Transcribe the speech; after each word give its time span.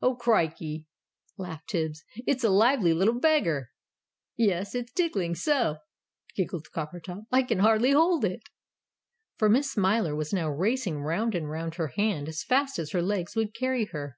"Oh, 0.00 0.14
crikey!" 0.16 0.86
laughed 1.36 1.68
Tibbs. 1.68 2.02
"It's 2.26 2.42
a 2.42 2.48
lively 2.48 2.94
little 2.94 3.20
beggar!" 3.20 3.72
"Yes. 4.34 4.74
It's 4.74 4.90
tiggling 4.90 5.34
so!" 5.34 5.76
giggled 6.34 6.68
Coppertop. 6.74 7.26
"I 7.30 7.42
can 7.42 7.58
hardly 7.58 7.90
hold 7.90 8.24
it!" 8.24 8.44
For 9.36 9.50
Miss 9.50 9.70
Smiler 9.70 10.16
was 10.16 10.32
now 10.32 10.48
racing 10.48 11.02
round 11.02 11.34
and 11.34 11.50
round 11.50 11.74
her 11.74 11.88
hand 11.88 12.26
as 12.26 12.42
fast 12.42 12.78
as 12.78 12.92
her 12.92 13.02
legs 13.02 13.36
would 13.36 13.52
carry 13.52 13.84
her. 13.92 14.16